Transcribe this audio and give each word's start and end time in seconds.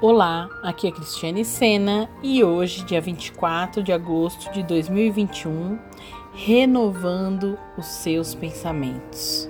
Olá, 0.00 0.48
aqui 0.62 0.86
é 0.86 0.92
Cristiane 0.92 1.44
Sena 1.44 2.08
e 2.22 2.44
hoje, 2.44 2.84
dia 2.84 3.00
24 3.00 3.82
de 3.82 3.92
agosto 3.92 4.48
de 4.52 4.62
2021, 4.62 5.76
renovando 6.32 7.58
os 7.76 7.84
seus 7.86 8.32
pensamentos. 8.32 9.48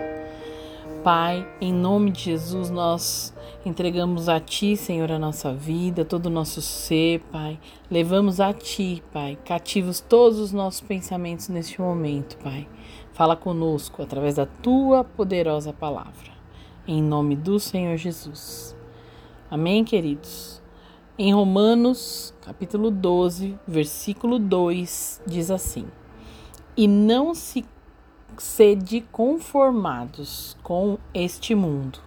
Pai, 1.05 1.47
em 1.61 1.71
nome 1.71 2.13
de 2.13 2.23
Jesus, 2.23 2.71
nós 2.71 3.35
entregamos 3.63 4.27
a 4.27 4.41
Ti, 4.41 4.75
Senhor, 4.75 5.13
a 5.13 5.19
nossa 5.19 5.53
vida, 5.53 6.03
todo 6.03 6.27
o 6.27 6.31
nosso 6.31 6.63
ser, 6.63 7.21
Pai. 7.31 7.61
Levamos 7.91 8.41
a 8.41 8.51
Ti, 8.55 9.03
Pai, 9.13 9.37
cativos 9.45 10.01
todos 10.01 10.39
os 10.39 10.51
nossos 10.51 10.81
pensamentos 10.81 11.51
neste 11.51 11.79
momento, 11.79 12.39
Pai. 12.39 12.67
Fala 13.13 13.37
conosco 13.37 14.03
através 14.03 14.37
da 14.37 14.47
Tua 14.47 15.05
poderosa 15.05 15.75
palavra. 15.75 16.33
Em 16.87 17.03
nome 17.03 17.37
do 17.37 17.61
Senhor 17.61 17.99
Jesus. 17.99 18.78
Amém, 19.51 19.83
queridos? 19.83 20.61
Em 21.19 21.33
Romanos, 21.33 22.35
capítulo 22.43 22.91
12, 22.91 23.59
versículo 23.67 24.39
2, 24.39 25.23
diz 25.27 25.51
assim: 25.51 25.87
E 26.77 26.87
não 26.87 27.35
se 27.35 27.65
sede 28.37 29.01
conformados 29.11 30.55
com 30.63 30.99
este 31.15 31.55
mundo, 31.55 31.99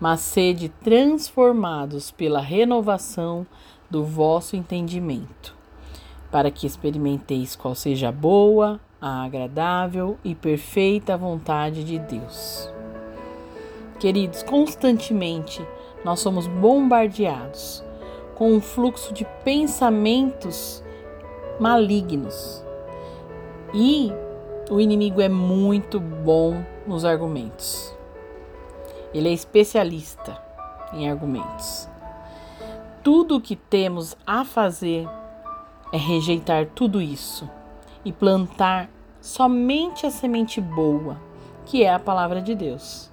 mas 0.00 0.20
sede 0.20 0.70
transformados 0.70 2.10
pela 2.10 2.40
renovação 2.40 3.46
do 3.90 4.02
vosso 4.02 4.56
entendimento, 4.56 5.54
para 6.30 6.50
que 6.50 6.66
experimenteis 6.66 7.54
qual 7.54 7.74
seja 7.74 8.08
a 8.08 8.12
boa, 8.12 8.80
a 8.98 9.22
agradável 9.22 10.16
e 10.24 10.34
perfeita 10.34 11.14
vontade 11.14 11.84
de 11.84 11.98
Deus. 11.98 12.70
Queridos, 14.00 14.42
constantemente 14.42 15.62
nós 16.06 16.20
somos 16.20 16.46
bombardeados 16.46 17.82
com 18.36 18.52
um 18.52 18.60
fluxo 18.60 19.12
de 19.12 19.24
pensamentos 19.42 20.80
malignos. 21.58 22.64
E 23.74 24.12
o 24.70 24.80
inimigo 24.80 25.20
é 25.20 25.28
muito 25.28 25.98
bom 25.98 26.64
nos 26.86 27.04
argumentos. 27.04 27.92
Ele 29.12 29.28
é 29.28 29.32
especialista 29.32 30.40
em 30.92 31.10
argumentos. 31.10 31.88
Tudo 33.02 33.38
o 33.38 33.40
que 33.40 33.56
temos 33.56 34.16
a 34.24 34.44
fazer 34.44 35.08
é 35.92 35.96
rejeitar 35.96 36.66
tudo 36.66 37.02
isso 37.02 37.50
e 38.04 38.12
plantar 38.12 38.88
somente 39.20 40.06
a 40.06 40.10
semente 40.12 40.60
boa, 40.60 41.20
que 41.64 41.82
é 41.82 41.92
a 41.92 41.98
palavra 41.98 42.40
de 42.40 42.54
Deus. 42.54 43.10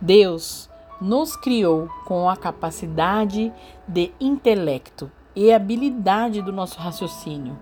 Deus 0.00 0.68
nos 1.00 1.36
criou 1.36 1.88
com 2.04 2.28
a 2.28 2.36
capacidade 2.36 3.52
de 3.86 4.10
intelecto 4.20 5.10
e 5.34 5.52
habilidade 5.52 6.42
do 6.42 6.52
nosso 6.52 6.78
raciocínio, 6.78 7.56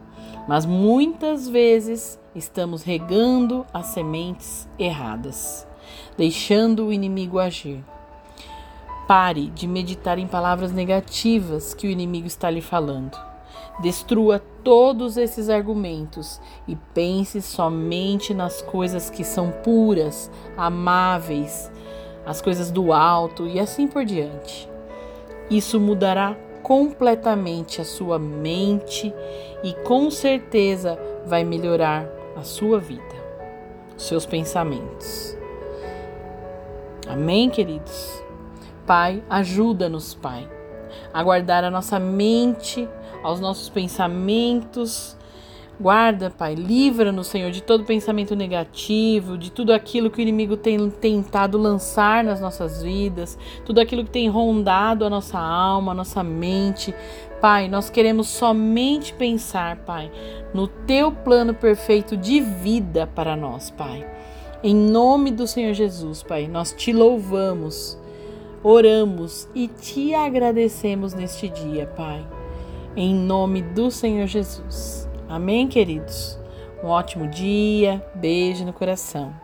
mas 0.48 0.64
muitas 0.64 1.48
vezes 1.48 2.18
estamos 2.34 2.82
regando 2.82 3.66
as 3.72 3.86
sementes 3.86 4.68
erradas, 4.78 5.66
deixando 6.16 6.86
o 6.86 6.92
inimigo 6.92 7.38
agir. 7.38 7.84
Pare 9.06 9.50
de 9.50 9.68
meditar 9.68 10.18
em 10.18 10.26
palavras 10.26 10.72
negativas 10.72 11.74
que 11.74 11.86
o 11.86 11.90
inimigo 11.90 12.26
está 12.26 12.50
lhe 12.50 12.60
falando. 12.60 13.16
Destrua 13.80 14.42
todos 14.64 15.16
esses 15.16 15.50
argumentos 15.50 16.40
e 16.66 16.74
pense 16.94 17.42
somente 17.42 18.32
nas 18.32 18.62
coisas 18.62 19.10
que 19.10 19.22
são 19.22 19.50
puras, 19.50 20.30
amáveis, 20.56 21.70
as 22.26 22.42
coisas 22.42 22.70
do 22.70 22.92
alto 22.92 23.46
e 23.46 23.60
assim 23.60 23.86
por 23.86 24.04
diante. 24.04 24.68
Isso 25.48 25.78
mudará 25.78 26.36
completamente 26.62 27.80
a 27.80 27.84
sua 27.84 28.18
mente 28.18 29.14
e 29.62 29.72
com 29.84 30.10
certeza 30.10 30.98
vai 31.24 31.44
melhorar 31.44 32.06
a 32.36 32.42
sua 32.42 32.80
vida, 32.80 33.14
seus 33.96 34.26
pensamentos. 34.26 35.38
Amém, 37.08 37.48
queridos? 37.48 38.20
Pai, 38.84 39.22
ajuda-nos, 39.30 40.14
Pai, 40.14 40.48
a 41.14 41.22
guardar 41.22 41.62
a 41.62 41.70
nossa 41.70 42.00
mente, 42.00 42.88
aos 43.22 43.38
nossos 43.38 43.68
pensamentos 43.68 45.16
Guarda, 45.78 46.30
Pai, 46.30 46.54
livra-nos, 46.54 47.26
Senhor, 47.26 47.50
de 47.50 47.62
todo 47.62 47.84
pensamento 47.84 48.34
negativo, 48.34 49.36
de 49.36 49.52
tudo 49.52 49.74
aquilo 49.74 50.10
que 50.10 50.18
o 50.18 50.22
inimigo 50.22 50.56
tem 50.56 50.88
tentado 50.88 51.58
lançar 51.58 52.24
nas 52.24 52.40
nossas 52.40 52.82
vidas, 52.82 53.38
tudo 53.62 53.78
aquilo 53.78 54.02
que 54.02 54.10
tem 54.10 54.26
rondado 54.26 55.04
a 55.04 55.10
nossa 55.10 55.38
alma, 55.38 55.92
a 55.92 55.94
nossa 55.94 56.22
mente. 56.22 56.94
Pai, 57.42 57.68
nós 57.68 57.90
queremos 57.90 58.26
somente 58.28 59.12
pensar, 59.12 59.76
Pai, 59.84 60.10
no 60.54 60.66
teu 60.66 61.12
plano 61.12 61.52
perfeito 61.52 62.16
de 62.16 62.40
vida 62.40 63.06
para 63.06 63.36
nós, 63.36 63.68
Pai. 63.68 64.06
Em 64.62 64.74
nome 64.74 65.30
do 65.30 65.46
Senhor 65.46 65.74
Jesus, 65.74 66.22
Pai, 66.22 66.48
nós 66.48 66.72
te 66.72 66.90
louvamos, 66.90 67.98
oramos 68.62 69.46
e 69.54 69.68
te 69.68 70.14
agradecemos 70.14 71.12
neste 71.12 71.50
dia, 71.50 71.86
Pai. 71.86 72.26
Em 72.96 73.14
nome 73.14 73.60
do 73.60 73.90
Senhor 73.90 74.26
Jesus. 74.26 75.05
Amém, 75.28 75.66
queridos? 75.66 76.38
Um 76.82 76.86
ótimo 76.86 77.28
dia, 77.28 78.04
beijo 78.14 78.64
no 78.64 78.72
coração. 78.72 79.34